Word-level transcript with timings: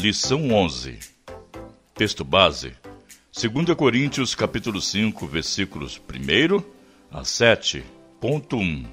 Lição 0.00 0.50
11. 0.50 0.98
Texto 1.94 2.24
base: 2.24 2.72
2 3.38 3.76
Coríntios 3.76 4.34
capítulo 4.34 4.80
5, 4.80 5.26
versículos 5.26 6.00
1 6.00 6.64
a 7.10 7.20
7.1. 7.20 8.86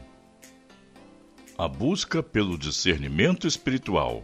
A 1.57 1.65
busca 1.65 2.21
pelo 2.21 2.57
discernimento 2.57 3.47
espiritual. 3.47 4.21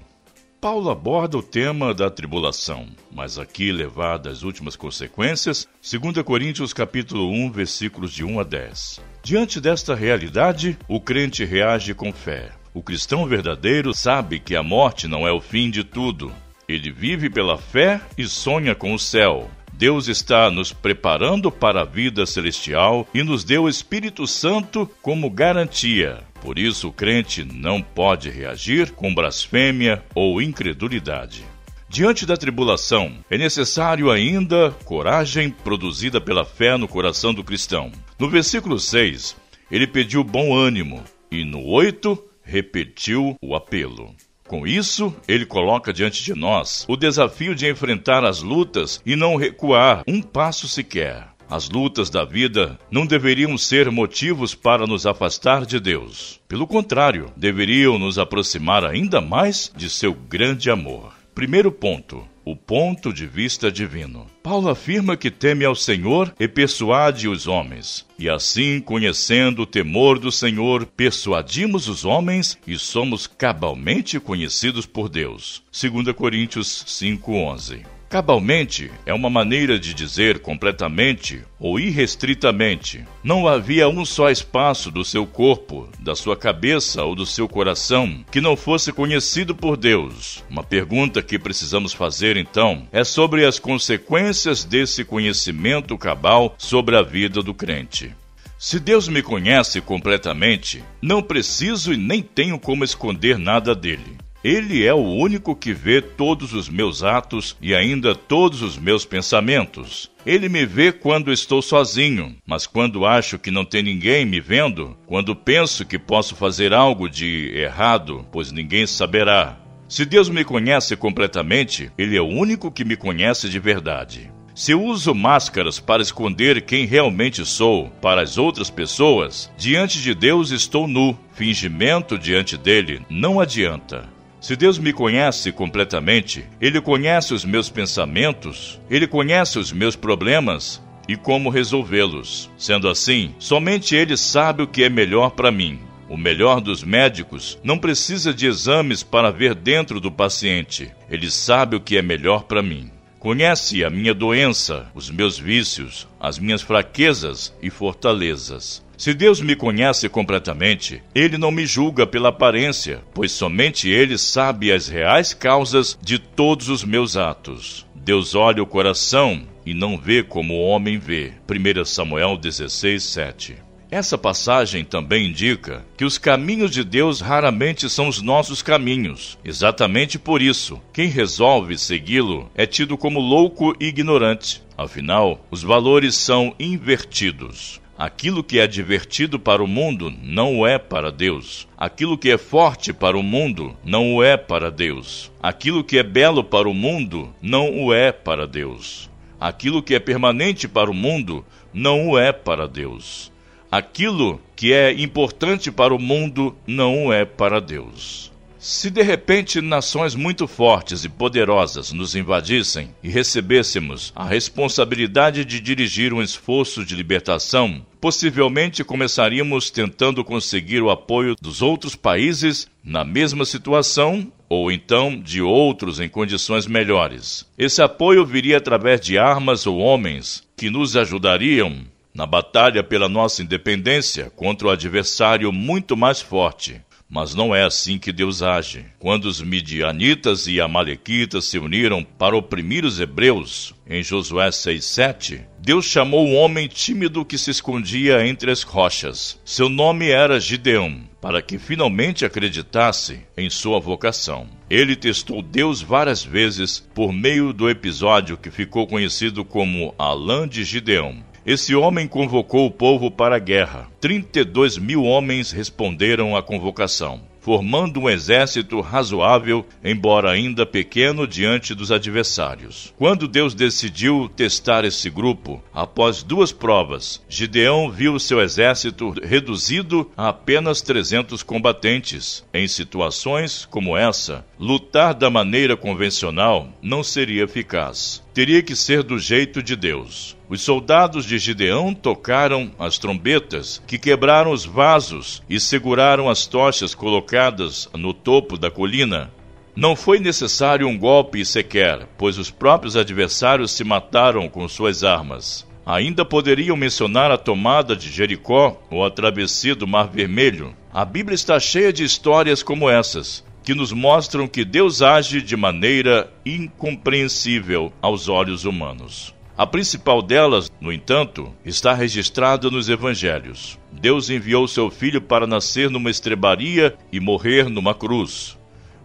Paulo 0.60 0.90
aborda 0.90 1.38
o 1.38 1.42
tema 1.42 1.94
da 1.94 2.10
tribulação, 2.10 2.90
mas 3.10 3.40
aqui 3.40 3.72
levado 3.72 4.28
às 4.28 4.44
últimas 4.44 4.76
consequências, 4.76 5.66
2 5.90 6.22
Coríntios 6.22 6.74
capítulo 6.74 7.32
1, 7.32 7.50
versículos 7.50 8.12
de 8.12 8.26
1 8.26 8.42
a 8.42 8.44
10. 8.44 9.00
Diante 9.24 9.62
desta 9.62 9.96
realidade, 9.96 10.78
o 10.90 11.00
crente 11.00 11.46
reage 11.46 11.94
com 11.94 12.12
fé. 12.12 12.52
O 12.74 12.84
cristão 12.84 13.26
verdadeiro 13.26 13.94
sabe 13.94 14.38
que 14.38 14.54
a 14.54 14.62
morte 14.62 15.08
não 15.08 15.26
é 15.26 15.32
o 15.32 15.40
fim 15.40 15.70
de 15.70 15.86
tudo. 15.86 16.34
Ele 16.68 16.92
vive 16.92 17.30
pela 17.30 17.58
fé 17.58 18.02
e 18.18 18.26
sonha 18.26 18.74
com 18.74 18.94
o 18.94 19.00
céu. 19.00 19.50
Deus 19.74 20.08
está 20.08 20.50
nos 20.52 20.72
preparando 20.72 21.52
para 21.52 21.82
a 21.82 21.86
vida 21.86 22.26
celestial 22.26 23.08
e 23.14 23.24
nos 23.24 23.44
deu 23.44 23.64
o 23.64 23.70
Espírito 23.70 24.28
Santo 24.28 24.90
como 25.02 25.30
garantia. 25.30 26.24
Por 26.42 26.60
isso, 26.60 26.90
o 26.90 26.94
crente 26.94 27.44
não 27.44 27.82
pode 27.82 28.30
reagir 28.30 28.92
com 28.92 29.14
blasfêmia 29.14 30.04
ou 30.14 30.42
incredulidade. 30.42 31.44
Diante 31.90 32.26
da 32.26 32.36
tribulação, 32.36 33.14
é 33.30 33.38
necessário 33.38 34.10
ainda 34.10 34.72
coragem 34.84 35.50
produzida 35.50 36.20
pela 36.20 36.44
fé 36.44 36.76
no 36.78 36.88
coração 36.88 37.34
do 37.34 37.44
cristão. 37.44 37.92
No 38.18 38.30
versículo 38.30 38.80
6, 38.80 39.36
ele 39.70 39.88
pediu 39.88 40.24
bom 40.24 40.56
ânimo, 40.56 41.04
e 41.32 41.44
no 41.44 41.64
8, 41.66 42.18
repetiu 42.44 43.36
o 43.42 43.56
apelo. 43.56 44.14
Com 44.48 44.68
isso, 44.68 45.16
ele 45.28 45.46
coloca 45.46 45.94
diante 45.94 46.24
de 46.24 46.34
nós 46.34 46.86
o 46.88 46.96
desafio 46.96 47.56
de 47.56 47.70
enfrentar 47.70 48.24
as 48.26 48.42
lutas 48.42 49.02
e 49.06 49.16
não 49.16 49.36
recuar 49.36 50.04
um 50.08 50.22
passo 50.22 50.68
sequer. 50.68 51.28
As 51.50 51.70
lutas 51.70 52.10
da 52.10 52.26
vida 52.26 52.80
não 52.90 53.06
deveriam 53.06 53.58
ser 53.58 53.92
motivos 53.92 54.56
para 54.56 54.88
nos 54.88 55.06
afastar 55.06 55.66
de 55.66 55.80
Deus. 55.80 56.40
Pelo 56.48 56.66
contrário, 56.66 57.32
deveriam 57.38 58.00
nos 58.00 58.18
aproximar 58.18 58.84
ainda 58.84 59.22
mais 59.22 59.72
de 59.76 59.90
seu 59.90 60.14
grande 60.14 60.70
amor. 60.70 61.14
Primeiro 61.36 61.72
ponto: 61.72 62.28
o 62.46 62.56
ponto 62.56 63.14
de 63.14 63.26
vista 63.26 63.72
divino. 63.72 64.28
Paulo 64.42 64.70
afirma 64.70 65.16
que 65.16 65.32
teme 65.32 65.64
ao 65.64 65.76
Senhor 65.76 66.34
e 66.40 66.48
persuade 66.48 67.28
os 67.28 67.48
homens. 67.48 68.06
E 68.20 68.30
assim, 68.30 68.80
conhecendo 68.80 69.62
o 69.64 69.66
temor 69.66 70.20
do 70.20 70.32
Senhor, 70.32 70.86
persuadimos 70.86 71.88
os 71.88 72.06
homens 72.06 72.58
e 72.68 72.78
somos 72.78 73.28
cabalmente 73.28 74.20
conhecidos 74.20 74.86
por 74.86 75.10
Deus. 75.10 75.64
2 75.72 76.14
Coríntios 76.16 76.84
5:11. 76.88 77.93
Cabalmente 78.14 78.92
é 79.08 79.12
uma 79.12 79.28
maneira 79.28 79.80
de 79.80 79.92
dizer 79.92 80.38
completamente 80.38 81.42
ou 81.60 81.80
irrestritamente. 81.80 83.04
Não 83.24 83.48
havia 83.48 83.90
um 83.90 84.06
só 84.06 84.30
espaço 84.30 84.92
do 84.92 85.04
seu 85.04 85.26
corpo, 85.26 85.90
da 86.00 86.14
sua 86.16 86.38
cabeça 86.38 87.04
ou 87.04 87.16
do 87.16 87.26
seu 87.26 87.50
coração 87.50 88.24
que 88.32 88.40
não 88.40 88.56
fosse 88.56 88.92
conhecido 88.92 89.56
por 89.56 89.76
Deus. 89.76 90.44
Uma 90.48 90.64
pergunta 90.64 91.24
que 91.24 91.40
precisamos 91.40 91.92
fazer 91.92 92.38
então 92.38 92.88
é 92.92 93.04
sobre 93.04 93.48
as 93.48 93.58
consequências 93.58 94.64
desse 94.64 95.04
conhecimento 95.04 95.98
cabal 95.98 96.54
sobre 96.56 96.96
a 96.96 97.02
vida 97.02 97.42
do 97.42 97.52
crente. 97.52 98.16
Se 98.60 98.80
Deus 98.80 99.08
me 99.08 99.24
conhece 99.24 99.82
completamente, 99.82 100.84
não 101.02 101.24
preciso 101.24 101.92
e 101.92 101.98
nem 101.98 102.22
tenho 102.22 102.60
como 102.60 102.84
esconder 102.84 103.40
nada 103.40 103.74
dele. 103.74 104.23
Ele 104.44 104.86
é 104.86 104.94
o 104.94 104.98
único 104.98 105.56
que 105.56 105.74
vê 105.74 106.02
todos 106.02 106.52
os 106.52 106.68
meus 106.68 107.02
atos 107.02 107.56
e 107.62 107.74
ainda 107.74 108.14
todos 108.14 108.62
os 108.62 108.78
meus 108.78 109.06
pensamentos. 109.06 110.12
Ele 110.26 110.50
me 110.50 110.66
vê 110.66 110.92
quando 110.92 111.32
estou 111.32 111.62
sozinho, 111.62 112.36
mas 112.46 112.68
quando 112.68 113.06
acho 113.06 113.40
que 113.40 113.50
não 113.50 113.64
tem 113.64 113.82
ninguém 113.82 114.26
me 114.26 114.42
vendo, 114.42 114.98
quando 115.06 115.34
penso 115.34 115.86
que 115.86 115.98
posso 115.98 116.36
fazer 116.36 116.74
algo 116.74 117.08
de 117.08 117.54
errado, 117.56 118.26
pois 118.34 118.52
ninguém 118.52 118.86
saberá. 118.86 119.58
Se 119.88 120.04
Deus 120.04 120.28
me 120.28 120.44
conhece 120.44 120.98
completamente, 120.98 121.90
Ele 121.98 122.18
é 122.18 122.22
o 122.22 122.28
único 122.28 122.70
que 122.70 122.84
me 122.84 122.98
conhece 122.98 123.48
de 123.48 123.60
verdade. 123.60 124.30
Se 124.54 124.74
uso 124.76 125.16
máscaras 125.16 125.80
para 125.80 126.02
esconder 126.02 126.64
quem 126.64 126.86
realmente 126.86 127.46
sou 127.46 127.90
para 128.02 128.22
as 128.22 128.38
outras 128.38 128.70
pessoas, 128.70 129.50
diante 129.58 130.02
de 130.02 130.14
Deus 130.14 130.52
estou 130.52 130.86
nu. 130.86 131.18
Fingimento 131.34 132.20
diante 132.20 132.58
dele 132.58 133.02
não 133.10 133.40
adianta. 133.40 134.12
Se 134.44 134.58
Deus 134.58 134.78
me 134.78 134.92
conhece 134.92 135.54
completamente, 135.54 136.44
Ele 136.60 136.82
conhece 136.82 137.34
os 137.34 137.46
meus 137.46 137.70
pensamentos, 137.70 138.78
Ele 138.90 139.08
conhece 139.08 139.58
os 139.58 139.72
meus 139.72 139.96
problemas 139.96 140.84
e 141.08 141.16
como 141.16 141.50
resolvê-los. 141.50 142.52
Sendo 142.58 142.90
assim, 142.90 143.34
somente 143.40 143.96
Ele 143.96 144.18
sabe 144.18 144.62
o 144.62 144.68
que 144.68 144.84
é 144.84 144.90
melhor 144.90 145.30
para 145.30 145.50
mim. 145.50 145.80
O 146.10 146.18
melhor 146.18 146.60
dos 146.60 146.84
médicos 146.84 147.58
não 147.64 147.78
precisa 147.78 148.34
de 148.34 148.46
exames 148.46 149.02
para 149.02 149.32
ver 149.32 149.56
dentro 149.56 150.02
do 150.02 150.12
paciente. 150.12 150.92
Ele 151.10 151.32
sabe 151.32 151.78
o 151.78 151.80
que 151.80 151.98
é 151.98 152.02
melhor 152.02 152.44
para 152.44 152.62
mim. 152.62 152.92
Conhece 153.24 153.86
a 153.86 153.90
minha 153.90 154.14
doença, 154.14 154.86
os 154.94 155.10
meus 155.10 155.40
vícios, 155.40 156.06
as 156.20 156.38
minhas 156.38 156.62
fraquezas 156.62 157.56
e 157.62 157.70
fortalezas. 157.70 158.84
Se 158.98 159.14
Deus 159.14 159.40
me 159.40 159.56
conhece 159.56 160.10
completamente, 160.10 161.02
Ele 161.16 161.38
não 161.38 161.50
me 161.50 161.66
julga 161.66 162.06
pela 162.06 162.28
aparência, 162.28 163.02
pois 163.14 163.32
somente 163.32 163.90
Ele 163.90 164.18
sabe 164.18 164.74
as 164.74 164.90
reais 164.90 165.34
causas 165.34 165.98
de 166.02 166.20
todos 166.20 166.68
os 166.68 166.84
meus 166.84 167.16
atos. 167.16 167.88
Deus 167.96 168.36
olha 168.36 168.62
o 168.62 168.68
coração 168.68 169.44
e 169.66 169.74
não 169.74 169.98
vê 169.98 170.22
como 170.22 170.56
o 170.56 170.68
homem 170.68 171.00
vê. 171.00 171.32
1 171.50 171.86
Samuel 171.86 172.36
16, 172.36 173.02
7. 173.02 173.56
Essa 173.94 174.18
passagem 174.18 174.84
também 174.84 175.28
indica 175.28 175.86
que 175.96 176.04
os 176.04 176.18
caminhos 176.18 176.72
de 176.72 176.84
Deus 176.84 177.22
raramente 177.22 177.88
são 177.88 178.08
os 178.08 178.24
nossos 178.24 178.60
caminhos. 178.60 179.38
Exatamente 179.46 180.18
por 180.18 180.42
isso, 180.42 180.82
quem 180.92 181.08
resolve 181.10 181.78
segui-lo 181.78 182.50
é 182.56 182.66
tido 182.66 182.98
como 182.98 183.20
louco 183.20 183.76
e 183.80 183.86
ignorante. 183.86 184.64
Afinal, 184.76 185.46
os 185.52 185.62
valores 185.62 186.16
são 186.16 186.56
invertidos. 186.60 187.80
Aquilo 187.96 188.44
que 188.44 188.58
é 188.58 188.66
divertido 188.66 189.38
para 189.38 189.64
o 189.64 189.68
mundo 189.68 190.12
não 190.24 190.66
é 190.66 190.80
para 190.80 191.12
Deus. 191.12 191.68
Aquilo 191.78 192.18
que 192.18 192.32
é 192.32 192.38
forte 192.40 192.92
para 192.92 193.16
o 193.16 193.22
mundo 193.22 193.78
não 193.86 194.16
o 194.16 194.24
é 194.24 194.36
para 194.36 194.72
Deus. 194.72 195.32
Aquilo 195.40 195.84
que 195.84 196.00
é 196.00 196.04
belo 196.04 196.44
para 196.44 196.68
o 196.68 196.74
mundo 196.74 197.32
não 197.40 197.70
o 197.70 197.94
é 197.94 198.12
para 198.12 198.48
Deus. 198.48 199.08
Aquilo 199.40 199.84
que 199.84 199.94
é 199.94 200.00
permanente 200.00 200.68
para 200.68 200.90
o 200.90 200.96
mundo 200.96 201.46
não 201.72 202.10
o 202.10 202.18
é 202.18 202.32
para 202.32 202.68
Deus 202.68 203.32
aquilo 203.74 204.40
que 204.56 204.72
é 204.72 204.94
importante 204.94 205.72
para 205.72 205.96
o 205.96 206.00
mundo 206.00 206.56
não 206.68 207.12
é 207.12 207.26
para 207.26 207.60
Deus. 207.60 208.32
Se 208.60 208.92
de 208.92 209.02
repente 209.02 209.62
nações 209.62 210.14
muito 210.14 210.48
fortes 210.48 211.04
e 211.04 211.10
poderosas 211.10 211.92
nos 211.92 212.14
invadissem 212.14 212.92
e 213.02 213.10
recebêssemos 213.10 214.14
a 214.16 214.26
responsabilidade 214.26 215.44
de 215.44 215.60
dirigir 215.60 216.14
um 216.14 216.22
esforço 216.22 216.86
de 216.86 216.96
libertação, 216.96 217.84
possivelmente 218.00 218.84
começaríamos 218.84 219.72
tentando 219.72 220.24
conseguir 220.24 220.84
o 220.84 220.92
apoio 220.92 221.36
dos 221.42 221.64
outros 221.64 221.96
países 221.96 222.68
na 222.84 223.04
mesma 223.04 223.44
situação 223.44 224.32
ou 224.48 224.72
então 224.72 225.20
de 225.20 225.42
outros 225.42 226.00
em 226.00 226.08
condições 226.08 226.68
melhores. 226.68 227.44
Esse 227.58 227.82
apoio 227.82 228.24
viria 228.24 228.58
através 228.58 229.02
de 229.02 229.18
armas 229.18 229.66
ou 229.66 229.80
homens 229.80 230.44
que 230.56 230.70
nos 230.70 230.96
ajudariam 230.96 231.92
na 232.14 232.26
batalha 232.26 232.84
pela 232.84 233.10
nossa 233.10 233.42
independência 233.42 234.30
contra 234.36 234.68
o 234.68 234.72
adversário 234.72 235.52
muito 235.52 235.98
mais 235.98 236.22
forte. 236.22 236.82
Mas 237.10 237.36
não 237.36 237.54
é 237.54 237.64
assim 237.64 238.00
que 238.00 238.12
Deus 238.12 238.42
age. 238.42 238.86
Quando 238.98 239.26
os 239.26 239.40
midianitas 239.40 240.48
e 240.48 240.60
amalequitas 240.60 241.46
se 241.46 241.60
uniram 241.60 242.04
para 242.04 242.36
oprimir 242.36 242.84
os 242.84 243.00
hebreus, 243.00 243.72
em 243.88 244.02
Josué 244.02 244.50
6,7, 244.50 245.42
Deus 245.60 245.86
chamou 245.86 246.28
um 246.28 246.36
homem 246.36 246.68
tímido 246.68 247.24
que 247.24 247.38
se 247.38 247.52
escondia 247.52 248.26
entre 248.26 248.50
as 248.50 248.64
rochas. 248.64 249.40
Seu 249.46 249.70
nome 249.70 250.10
era 250.10 250.40
Gideão, 250.40 251.02
para 251.22 251.40
que 251.40 251.60
finalmente 251.60 252.26
acreditasse 252.26 253.20
em 253.38 253.48
sua 253.48 253.80
vocação. 253.80 254.48
Ele 254.68 254.96
testou 254.96 255.44
Deus 255.44 255.84
várias 255.84 256.24
vezes 256.24 256.80
por 256.96 257.14
meio 257.14 257.54
do 257.54 257.70
episódio 257.70 258.38
que 258.38 258.50
ficou 258.50 258.88
conhecido 258.88 259.46
como 259.46 259.94
Alã 260.00 260.48
de 260.48 260.64
Gideão. 260.64 261.24
Esse 261.46 261.76
homem 261.76 262.08
convocou 262.08 262.66
o 262.66 262.72
povo 262.72 263.12
para 263.12 263.36
a 263.36 263.40
guerra. 263.40 263.90
32 264.00 264.78
mil 264.78 265.04
homens 265.04 265.52
responderam 265.52 266.38
à 266.38 266.42
convocação. 266.42 267.22
formando 267.44 268.00
um 268.00 268.10
exército 268.10 268.80
razoável, 268.80 269.66
embora 269.84 270.32
ainda 270.32 270.66
pequeno 270.66 271.28
diante 271.28 271.76
dos 271.76 271.92
adversários. 271.92 272.94
Quando 272.98 273.28
Deus 273.28 273.54
decidiu 273.54 274.32
testar 274.34 274.86
esse 274.86 275.10
grupo, 275.10 275.62
após 275.74 276.24
duas 276.24 276.54
provas, 276.54 277.22
Gideão 277.28 277.92
viu 277.92 278.18
seu 278.18 278.42
exército 278.42 279.14
reduzido 279.22 280.10
a 280.16 280.30
apenas 280.30 280.82
300 280.82 281.44
combatentes. 281.44 282.46
Em 282.54 282.66
situações 282.66 283.68
como 283.70 283.98
essa, 283.98 284.46
lutar 284.58 285.14
da 285.14 285.30
maneira 285.30 285.76
convencional 285.76 286.70
não 286.82 287.04
seria 287.04 287.44
eficaz. 287.44 288.23
Teria 288.34 288.64
que 288.64 288.76
ser 288.76 289.04
do 289.04 289.20
jeito 289.20 289.62
de 289.62 289.76
Deus. 289.76 290.36
Os 290.50 290.64
soldados 290.64 291.24
de 291.24 291.38
Gideão 291.38 291.94
tocaram 291.94 292.72
as 292.80 292.98
trombetas, 292.98 293.80
que 293.86 294.00
quebraram 294.00 294.52
os 294.52 294.66
vasos 294.66 295.44
e 295.48 295.60
seguraram 295.60 296.28
as 296.28 296.48
tochas 296.48 296.96
colocadas 296.96 297.88
no 297.94 298.12
topo 298.12 298.58
da 298.58 298.72
colina. 298.72 299.32
Não 299.76 299.96
foi 299.96 300.20
necessário 300.20 300.88
um 300.88 300.98
golpe 300.98 301.46
sequer, 301.46 302.08
pois 302.18 302.40
os 302.40 302.50
próprios 302.50 302.96
adversários 302.96 303.72
se 303.72 303.84
mataram 303.84 304.50
com 304.50 304.68
suas 304.68 305.04
armas. 305.04 305.68
Ainda 305.86 306.26
poderiam 306.26 306.76
mencionar 306.76 307.30
a 307.30 307.38
tomada 307.38 307.96
de 307.96 308.10
Jericó 308.10 308.82
ou 308.90 309.06
a 309.06 309.12
travessia 309.12 309.76
do 309.76 309.86
Mar 309.86 310.08
Vermelho. 310.08 310.76
A 310.92 311.06
Bíblia 311.06 311.36
está 311.36 311.60
cheia 311.60 311.94
de 311.94 312.04
histórias 312.04 312.64
como 312.64 312.90
essas, 312.90 313.44
que 313.64 313.74
nos 313.74 313.92
mostram 313.92 314.48
que 314.48 314.66
Deus 314.66 315.02
age 315.02 315.42
de 315.42 315.56
maneira 315.56 316.32
incompreensível 316.46 317.94
aos 318.02 318.28
olhos 318.28 318.66
humanos. 318.66 319.34
A 319.56 319.68
principal 319.68 320.22
delas, 320.22 320.72
no 320.82 320.92
entanto, 320.92 321.54
está 321.64 321.94
registrada 321.94 322.70
nos 322.72 322.90
evangelhos. 322.90 323.80
Deus 323.92 324.30
enviou 324.30 324.68
seu 324.68 324.90
filho 324.90 325.22
para 325.22 325.46
nascer 325.46 325.90
numa 325.90 326.10
estrebaria 326.10 326.96
e 327.12 327.20
morrer 327.20 327.70
numa 327.70 327.94
cruz. 327.94 328.58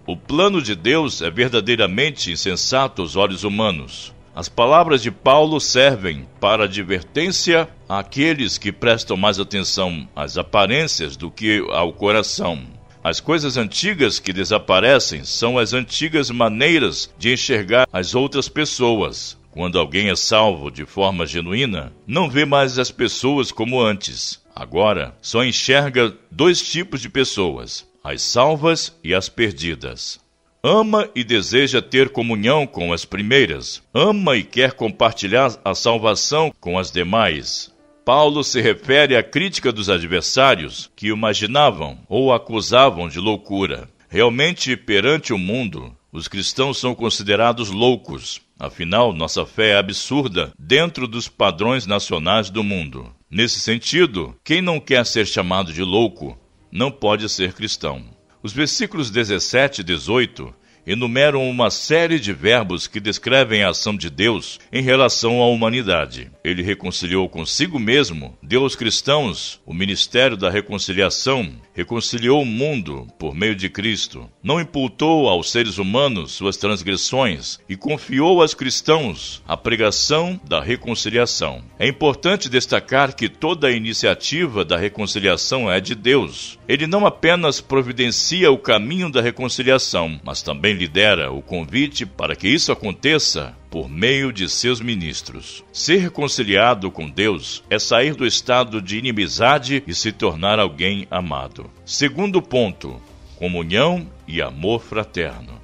O 0.06 0.16
plano 0.16 0.62
de 0.62 0.74
Deus 0.74 1.20
é 1.20 1.30
verdadeiramente 1.30 2.32
insensato 2.32 3.02
aos 3.02 3.14
olhos 3.14 3.44
humanos. 3.44 4.14
As 4.34 4.48
palavras 4.48 5.02
de 5.02 5.10
Paulo 5.10 5.60
servem 5.60 6.26
para 6.40 6.64
advertência 6.64 7.68
àqueles 7.86 8.56
que 8.56 8.72
prestam 8.72 9.18
mais 9.18 9.38
atenção 9.38 10.08
às 10.16 10.38
aparências 10.38 11.14
do 11.16 11.30
que 11.30 11.62
ao 11.70 11.92
coração. 11.92 12.77
As 13.02 13.20
coisas 13.20 13.56
antigas 13.56 14.18
que 14.18 14.32
desaparecem 14.32 15.24
são 15.24 15.56
as 15.56 15.72
antigas 15.72 16.30
maneiras 16.30 17.08
de 17.18 17.32
enxergar 17.32 17.88
as 17.92 18.14
outras 18.14 18.48
pessoas. 18.48 19.38
Quando 19.50 19.78
alguém 19.78 20.10
é 20.10 20.16
salvo 20.16 20.70
de 20.70 20.84
forma 20.84 21.26
genuína, 21.26 21.92
não 22.06 22.28
vê 22.28 22.44
mais 22.44 22.78
as 22.78 22.90
pessoas 22.90 23.50
como 23.50 23.80
antes. 23.80 24.40
Agora, 24.54 25.16
só 25.22 25.44
enxerga 25.44 26.14
dois 26.30 26.60
tipos 26.60 27.00
de 27.00 27.08
pessoas: 27.08 27.86
as 28.02 28.22
salvas 28.22 28.92
e 29.02 29.14
as 29.14 29.28
perdidas. 29.28 30.20
Ama 30.62 31.08
e 31.14 31.22
deseja 31.22 31.80
ter 31.80 32.08
comunhão 32.10 32.66
com 32.66 32.92
as 32.92 33.04
primeiras. 33.04 33.80
Ama 33.94 34.36
e 34.36 34.42
quer 34.42 34.72
compartilhar 34.72 35.56
a 35.64 35.74
salvação 35.74 36.52
com 36.60 36.76
as 36.76 36.90
demais. 36.90 37.72
Paulo 38.08 38.42
se 38.42 38.58
refere 38.62 39.14
à 39.14 39.22
crítica 39.22 39.70
dos 39.70 39.90
adversários 39.90 40.90
que 40.96 41.08
imaginavam 41.08 41.98
ou 42.08 42.32
acusavam 42.32 43.06
de 43.06 43.20
loucura. 43.20 43.86
Realmente, 44.08 44.74
perante 44.78 45.34
o 45.34 45.36
mundo, 45.36 45.94
os 46.10 46.26
cristãos 46.26 46.78
são 46.78 46.94
considerados 46.94 47.68
loucos, 47.68 48.40
Afinal, 48.58 49.12
nossa 49.12 49.44
fé 49.44 49.72
é 49.72 49.76
absurda 49.76 50.52
dentro 50.58 51.06
dos 51.06 51.28
padrões 51.28 51.86
nacionais 51.86 52.48
do 52.48 52.64
mundo. 52.64 53.14
Nesse 53.30 53.60
sentido, 53.60 54.34
quem 54.42 54.62
não 54.62 54.80
quer 54.80 55.04
ser 55.04 55.26
chamado 55.26 55.70
de 55.70 55.82
louco 55.82 56.34
não 56.72 56.90
pode 56.90 57.28
ser 57.28 57.52
cristão. 57.52 58.02
Os 58.42 58.54
versículos 58.54 59.10
17 59.10 59.82
e 59.82 59.84
18 59.84 60.54
enumeram 60.88 61.46
uma 61.46 61.68
série 61.68 62.18
de 62.18 62.32
verbos 62.32 62.86
que 62.86 62.98
descrevem 62.98 63.62
a 63.62 63.68
ação 63.68 63.94
de 63.94 64.08
Deus 64.08 64.58
em 64.72 64.82
relação 64.82 65.42
à 65.42 65.46
humanidade. 65.46 66.30
Ele 66.42 66.62
reconciliou 66.62 67.28
consigo 67.28 67.78
mesmo, 67.78 68.34
deu 68.42 68.62
aos 68.62 68.74
cristãos 68.74 69.60
o 69.66 69.74
ministério 69.74 70.34
da 70.34 70.48
reconciliação, 70.48 71.52
reconciliou 71.74 72.40
o 72.40 72.46
mundo 72.46 73.06
por 73.18 73.34
meio 73.34 73.54
de 73.54 73.68
Cristo, 73.68 74.30
não 74.42 74.58
imputou 74.58 75.28
aos 75.28 75.50
seres 75.50 75.76
humanos 75.76 76.32
suas 76.32 76.56
transgressões 76.56 77.58
e 77.68 77.76
confiou 77.76 78.40
aos 78.40 78.54
cristãos 78.54 79.42
a 79.46 79.58
pregação 79.58 80.40
da 80.48 80.58
reconciliação. 80.58 81.62
É 81.78 81.86
importante 81.86 82.48
destacar 82.48 83.14
que 83.14 83.28
toda 83.28 83.66
a 83.66 83.72
iniciativa 83.72 84.64
da 84.64 84.78
reconciliação 84.78 85.70
é 85.70 85.82
de 85.82 85.94
Deus. 85.94 86.58
Ele 86.66 86.86
não 86.86 87.04
apenas 87.04 87.60
providencia 87.60 88.50
o 88.50 88.56
caminho 88.56 89.10
da 89.10 89.20
reconciliação, 89.20 90.18
mas 90.24 90.40
também 90.40 90.77
lidera 90.78 91.30
o 91.30 91.42
convite 91.42 92.06
para 92.06 92.34
que 92.34 92.48
isso 92.48 92.72
aconteça 92.72 93.54
por 93.68 93.90
meio 93.90 94.32
de 94.32 94.48
seus 94.48 94.80
ministros. 94.80 95.62
Ser 95.72 95.98
reconciliado 95.98 96.90
com 96.90 97.10
Deus 97.10 97.62
é 97.68 97.78
sair 97.78 98.14
do 98.14 98.24
estado 98.24 98.80
de 98.80 98.96
inimizade 98.96 99.82
e 99.86 99.94
se 99.94 100.12
tornar 100.12 100.58
alguém 100.58 101.06
amado. 101.10 101.70
Segundo 101.84 102.40
ponto: 102.40 103.02
comunhão 103.36 104.06
e 104.26 104.40
amor 104.40 104.80
fraterno. 104.80 105.58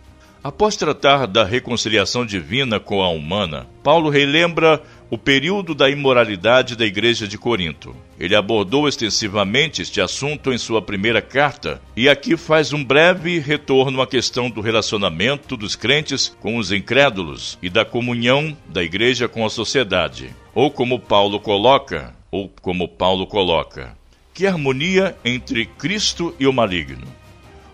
Após 0.44 0.76
tratar 0.76 1.26
da 1.26 1.42
reconciliação 1.42 2.26
divina 2.26 2.78
com 2.78 3.02
a 3.02 3.08
humana, 3.08 3.66
Paulo 3.82 4.10
relembra 4.10 4.82
o 5.10 5.18
período 5.18 5.74
da 5.74 5.88
imoralidade 5.88 6.76
da 6.76 6.84
igreja 6.84 7.28
de 7.28 7.38
Corinto. 7.38 7.94
Ele 8.18 8.34
abordou 8.34 8.88
extensivamente 8.88 9.82
este 9.82 10.00
assunto 10.00 10.52
em 10.52 10.58
sua 10.58 10.80
primeira 10.80 11.20
carta 11.20 11.80
e 11.96 12.08
aqui 12.08 12.36
faz 12.36 12.72
um 12.72 12.84
breve 12.84 13.38
retorno 13.38 14.00
à 14.00 14.06
questão 14.06 14.50
do 14.50 14.60
relacionamento 14.60 15.56
dos 15.56 15.76
crentes 15.76 16.34
com 16.40 16.56
os 16.56 16.72
incrédulos 16.72 17.58
e 17.62 17.68
da 17.68 17.84
comunhão 17.84 18.56
da 18.66 18.82
igreja 18.82 19.28
com 19.28 19.44
a 19.44 19.50
sociedade. 19.50 20.30
Ou 20.54 20.70
como 20.70 20.98
Paulo 20.98 21.38
coloca, 21.38 22.14
ou 22.30 22.50
como 22.60 22.88
Paulo 22.88 23.26
coloca, 23.26 23.96
que 24.32 24.46
harmonia 24.46 25.16
entre 25.24 25.66
Cristo 25.66 26.34
e 26.38 26.46
o 26.46 26.52
maligno 26.52 27.06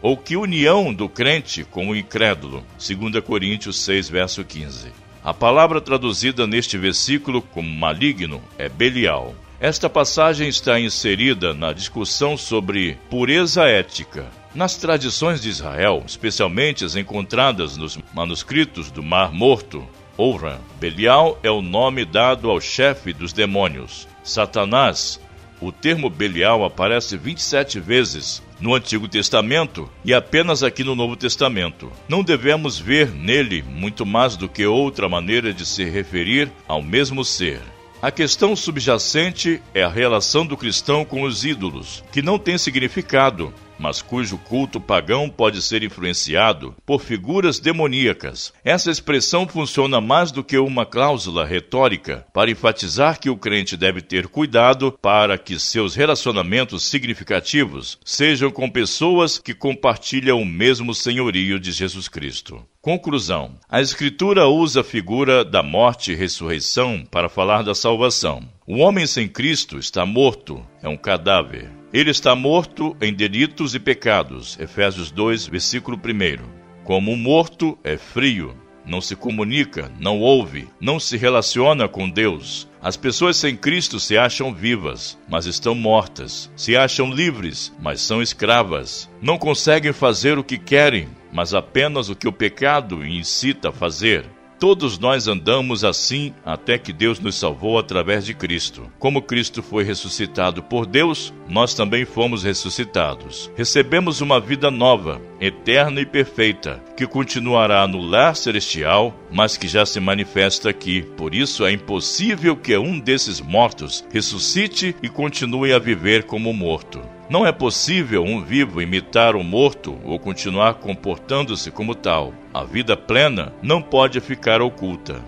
ou 0.03 0.17
que 0.17 0.37
união 0.37 0.93
do 0.93 1.09
crente 1.09 1.65
com 1.65 1.89
o 1.89 1.97
incrédulo, 1.97 2.65
2 2.79 3.23
Coríntios 3.23 3.79
6, 3.85 4.09
verso 4.09 4.45
15. 4.45 4.89
A 5.23 5.35
palavra 5.35 5.83
traduzida 5.83 6.47
neste 6.47 6.79
versículo 6.79 7.43
como 7.43 7.69
maligno 7.69 8.43
é 8.57 8.71
Belial. 8.71 9.35
Esta 9.61 9.91
passagem 9.91 10.49
está 10.49 10.81
inserida 10.81 11.53
na 11.53 11.75
discussão 11.75 12.39
sobre 12.39 12.97
pureza 13.11 13.65
ética. 13.65 14.27
Nas 14.55 14.77
tradições 14.77 15.43
de 15.43 15.51
Israel, 15.51 16.03
especialmente 16.07 16.87
as 16.87 16.97
encontradas 16.97 17.77
nos 17.77 17.99
manuscritos 18.15 18.91
do 18.91 19.03
Mar 19.03 19.31
Morto, 19.31 19.87
Ouran, 20.17 20.59
Belial 20.81 21.39
é 21.43 21.51
o 21.51 21.61
nome 21.61 22.07
dado 22.07 22.51
ao 22.51 22.59
chefe 22.59 23.13
dos 23.13 23.35
demônios. 23.35 24.09
Satanás, 24.25 25.21
o 25.61 25.71
termo 25.71 26.09
Belial 26.09 26.65
aparece 26.65 27.17
27 27.17 27.79
vezes 27.81 28.43
no 28.61 28.75
Antigo 28.75 29.09
Testamento 29.09 29.89
e 30.05 30.15
apenas 30.15 30.63
aqui 30.63 30.85
no 30.85 30.95
Novo 30.95 31.17
Testamento. 31.17 31.91
Não 32.09 32.23
devemos 32.23 32.79
ver 32.79 33.11
nele 33.11 33.63
muito 33.63 34.05
mais 34.07 34.37
do 34.37 34.49
que 34.49 34.67
outra 34.67 35.09
maneira 35.09 35.53
de 35.53 35.67
se 35.67 35.85
referir 35.85 36.51
ao 36.67 36.83
mesmo 36.83 37.25
ser. 37.25 37.61
A 38.03 38.11
questão 38.11 38.57
subjacente 38.57 39.61
é 39.75 39.83
a 39.83 39.89
relação 39.89 40.47
do 40.47 40.57
cristão 40.57 41.05
com 41.05 41.23
os 41.23 41.45
ídolos, 41.45 42.03
que 42.11 42.23
não 42.23 42.39
tem 42.39 42.57
significado, 42.57 43.53
mas 43.79 44.01
cujo 44.01 44.39
culto 44.39 44.81
pagão 44.81 45.29
pode 45.29 45.61
ser 45.61 45.83
influenciado 45.83 46.75
por 46.87 47.03
figuras 47.03 47.61
demoníacas. 47.61 48.55
Essa 48.65 48.91
expressão 48.91 49.47
funciona 49.47 50.01
mais 50.01 50.33
do 50.33 50.43
que 50.43 50.57
uma 50.57 50.87
cláusula 50.87 51.45
retórica 51.45 52.27
para 52.33 52.51
enfatizar 52.51 53.21
que 53.21 53.29
o 53.29 53.37
crente 53.37 53.77
deve 53.77 54.01
ter 54.01 54.29
cuidado 54.29 54.93
para 54.93 55.37
que 55.37 55.59
seus 55.59 55.95
relacionamentos 55.95 56.85
significativos 56.85 57.99
sejam 58.03 58.51
com 58.51 58.71
pessoas 58.71 59.37
que 59.37 59.53
compartilham 59.53 60.41
o 60.41 60.47
mesmo 60.47 60.95
senhorio 60.95 61.61
de 61.61 61.71
Jesus 61.71 62.09
Cristo. 62.09 62.65
Conclusão: 62.83 63.57
A 63.69 63.83
Escritura 63.83 64.49
usa 64.49 64.81
a 64.81 64.85
figura 64.85 65.45
da 65.45 65.63
morte 65.63 66.13
e 66.13 66.15
ressurreição 66.15 67.05
para 67.11 67.29
falar 67.29 67.63
da 67.63 67.75
salvação. 67.75 68.43
O 68.67 68.79
homem 68.79 69.07
sem 69.07 69.29
Cristo 69.29 69.79
está 69.79 70.07
morto, 70.07 70.67
é 70.83 70.89
um 70.89 70.97
cadáver. 70.97 71.71
Ele 71.93 72.11
está 72.11 72.35
morto 72.35 72.97
em 72.99 73.13
delitos 73.13 73.75
e 73.75 73.79
pecados. 73.79 74.59
Efésios 74.59 75.11
2, 75.11 75.49
versículo 75.49 75.99
1. 75.99 76.83
Como 76.83 77.13
um 77.13 77.19
morto 77.19 77.79
é 77.85 77.99
frio, 77.99 78.57
não 78.87 79.03
se 79.03 79.15
comunica, 79.15 79.93
não 80.01 80.19
ouve, 80.19 80.67
não 80.81 80.99
se 80.99 81.19
relaciona 81.19 81.87
com 81.87 82.09
Deus. 82.09 82.67
As 82.81 82.97
pessoas 82.97 83.37
sem 83.37 83.55
Cristo 83.55 84.01
se 84.01 84.17
acham 84.17 84.55
vivas, 84.55 85.19
mas 85.29 85.45
estão 85.45 85.75
mortas. 85.75 86.51
Se 86.57 86.75
acham 86.79 87.13
livres, 87.13 87.71
mas 87.79 88.01
são 88.01 88.23
escravas. 88.23 89.07
Não 89.21 89.37
conseguem 89.37 89.93
fazer 89.93 90.39
o 90.39 90.45
que 90.45 90.57
querem, 90.57 91.09
mas 91.33 91.55
apenas 91.55 92.09
o 92.09 92.17
que 92.17 92.29
o 92.29 92.33
pecado 92.33 93.05
incita 93.05 93.71
a 93.71 93.73
fazer. 93.73 94.25
Todos 94.61 94.99
nós 94.99 95.27
andamos 95.27 95.85
assim 95.85 96.35
até 96.45 96.77
que 96.77 96.93
Deus 96.93 97.19
nos 97.19 97.35
salvou 97.35 97.79
através 97.79 98.27
de 98.27 98.35
Cristo. 98.35 98.93
Como 98.99 99.23
Cristo 99.23 99.63
foi 99.63 99.85
ressuscitado 99.85 100.63
por 100.63 100.85
Deus, 100.85 101.33
nós 101.49 101.73
também 101.73 102.05
fomos 102.05 102.43
ressuscitados. 102.43 103.51
Recebemos 103.57 104.21
uma 104.21 104.39
vida 104.39 104.71
nova, 104.71 105.19
eterna 105.41 106.03
e 106.03 106.05
perfeita, 106.05 106.79
que 106.95 107.07
continuará 107.07 107.89
no 107.89 108.03
lar 108.03 108.37
celestial, 108.37 109.19
mas 109.33 109.57
que 109.57 109.67
já 109.67 109.87
se 109.87 109.99
manifesta 109.99 110.69
aqui. 110.69 111.01
Por 111.17 111.35
isso 111.35 111.65
é 111.65 111.73
impossível 111.73 112.55
que 112.55 112.77
um 112.77 113.01
desses 113.01 113.41
mortos 113.41 114.05
ressuscite 114.13 114.95
e 115.03 115.09
continue 115.09 115.73
a 115.73 115.79
viver 115.79 116.25
como 116.25 116.53
morto. 116.53 117.01
Não 117.31 117.47
é 117.47 117.53
possível 117.53 118.25
um 118.25 118.43
vivo 118.43 118.83
imitar 118.83 119.37
o 119.37 119.45
morto 119.45 119.97
ou 120.05 120.19
continuar 120.19 120.75
comportando-se 120.75 121.71
como 121.71 121.95
tal. 121.95 122.35
A 122.53 122.65
vida 122.65 122.97
plena 122.97 123.53
não 123.63 123.81
pode 123.81 124.21
ficar 124.21 124.61
oculta. 124.61 125.23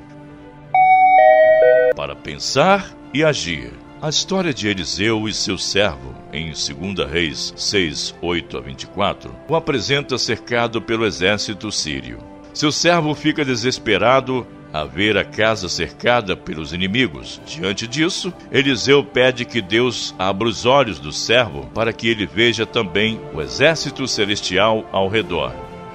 Para 1.94 2.16
pensar 2.16 2.92
e 3.14 3.22
agir. 3.22 3.70
A 4.00 4.08
história 4.08 4.52
de 4.52 4.66
Eliseu 4.66 5.28
e 5.28 5.32
seu 5.32 5.56
servo, 5.56 6.12
em 6.32 6.46
2 6.46 7.08
Reis 7.08 7.54
6, 7.56 8.16
8 8.20 8.58
a 8.58 8.60
24, 8.60 9.32
o 9.48 9.54
apresenta 9.54 10.18
cercado 10.18 10.82
pelo 10.82 11.06
exército 11.06 11.70
sírio. 11.70 12.18
Seu 12.52 12.72
servo 12.72 13.14
fica 13.14 13.44
desesperado 13.44 14.44
a 14.72 14.84
ver 14.84 15.16
a 15.16 15.24
casa 15.24 15.68
cercada 15.68 16.36
pelos 16.36 16.72
inimigos. 16.72 17.40
Diante 17.46 17.86
disso, 17.86 18.32
Eliseu 18.50 19.04
pede 19.04 19.44
que 19.44 19.60
Deus 19.60 20.14
abra 20.18 20.48
os 20.48 20.64
olhos 20.64 20.98
do 20.98 21.12
servo 21.12 21.66
para 21.74 21.92
que 21.92 22.08
ele 22.08 22.26
veja 22.26 22.64
também 22.64 23.20
o 23.34 23.40
exército 23.40 24.08
celestial 24.08 24.88
ao 24.90 25.08
redor. 25.08 25.52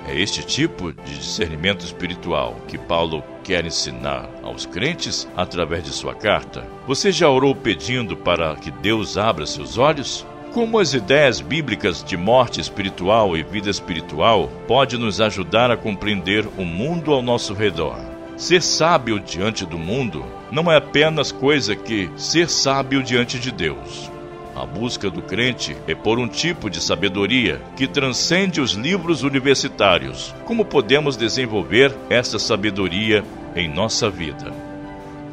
É 0.08 0.18
este 0.18 0.42
tipo 0.42 0.94
de 0.94 1.18
discernimento 1.18 1.84
espiritual 1.84 2.56
que 2.66 2.78
Paulo 2.78 3.22
quer 3.44 3.66
ensinar 3.66 4.30
aos 4.42 4.66
crentes 4.66 5.28
através 5.36 5.84
de 5.84 5.90
sua 5.90 6.16
carta. 6.16 6.66
Você 6.88 7.12
já 7.12 7.30
orou 7.30 7.54
pedindo 7.54 8.16
para 8.16 8.56
que 8.56 8.72
Deus 8.72 9.18
abra 9.18 9.46
seus 9.46 9.78
olhos? 9.78 10.26
Como 10.54 10.80
as 10.80 10.94
ideias 10.94 11.42
bíblicas 11.42 12.04
de 12.04 12.16
morte 12.16 12.62
espiritual 12.62 13.36
e 13.36 13.44
vida 13.44 13.70
espiritual 13.70 14.50
pode 14.66 14.98
nos 14.98 15.20
ajudar 15.20 15.70
a 15.70 15.78
compreender 15.78 16.48
o 16.58 16.64
mundo 16.64 17.12
ao 17.12 17.22
nosso 17.22 17.54
redor? 17.54 18.17
Ser 18.38 18.62
sábio 18.62 19.20
diante 19.20 19.66
do 19.66 19.80
mundo 19.80 20.24
não 20.52 20.72
é 20.72 20.78
apenas 20.78 21.32
coisa 21.32 21.76
que 21.76 22.08
ser 22.16 22.48
sábio 22.48 23.02
diante 23.02 23.40
de 23.40 23.52
Deus. 23.52 24.12
A 24.56 24.64
busca 24.64 25.10
do 25.10 25.24
crente 25.24 25.76
é 25.88 25.96
por 25.96 26.20
um 26.20 26.28
tipo 26.28 26.70
de 26.70 26.80
sabedoria 26.80 27.60
que 27.76 27.88
transcende 27.88 28.62
os 28.62 28.74
livros 28.74 29.24
universitários. 29.24 30.36
Como 30.46 30.64
podemos 30.64 31.18
desenvolver 31.18 31.92
essa 32.12 32.38
sabedoria 32.38 33.26
em 33.56 33.68
nossa 33.68 34.08
vida? 34.08 34.54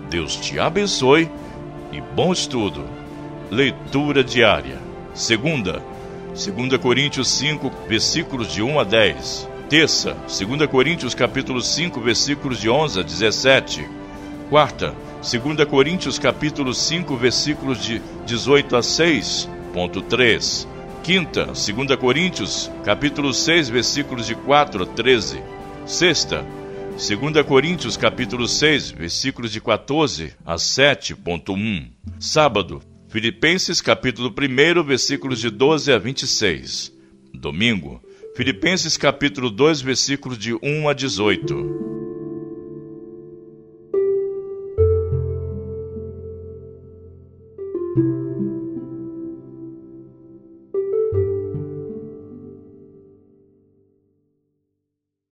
Deus 0.09 0.37
te 0.37 0.59
abençoe 0.59 1.31
e 1.93 2.01
bom 2.01 2.33
estudo. 2.33 2.87
Leitura 3.51 4.25
diária. 4.25 4.79
Segunda, 5.13 5.83
2 6.29 6.79
Coríntios 6.79 7.29
5, 7.29 7.71
versículos 7.87 8.51
de 8.51 8.63
1 8.63 8.81
a 8.81 8.85
10. 8.85 9.54
Terça, 9.75 10.17
2 10.29 10.69
Coríntios 10.71 11.17
capítulo 11.17 11.61
5, 11.61 12.01
versículos 12.01 12.61
de 12.61 12.71
11 12.71 13.01
a 13.01 13.03
17. 13.03 13.85
Quarta, 14.49 14.95
2 15.21 15.65
Coríntios 15.69 16.17
capítulo 16.17 16.73
5, 16.73 17.17
versículos 17.17 17.85
de 17.85 18.01
18 18.25 18.77
a 18.77 18.79
6.3. 18.79 20.69
Quinta, 21.03 21.47
2 21.47 21.97
Coríntios 21.99 22.71
capítulo 22.85 23.35
6, 23.35 23.69
versículos 23.69 24.29
de 24.29 24.37
4 24.37 24.85
a 24.85 24.87
13. 24.87 25.43
Sexta, 25.85 26.47
2 26.93 27.45
Coríntios 27.45 27.97
capítulo 27.97 28.47
6, 28.47 28.93
versículos 28.93 29.51
de 29.51 29.61
14 29.61 30.37
a 30.47 30.55
7.1. 30.55 31.91
Sábado, 32.21 32.81
Filipenses 33.09 33.83
capítulo 33.83 34.33
1, 34.39 34.85
versículos 34.85 35.41
de 35.41 35.51
12 35.51 35.93
a 35.93 35.99
26. 35.99 36.95
Domingo, 37.33 38.01
Filipenses 38.37 38.97
capítulo 38.97 39.49
2, 39.49 39.81
versículos 39.83 40.37
de 40.37 40.55
1 40.55 40.89
a 40.89 40.93
18. 40.93 41.94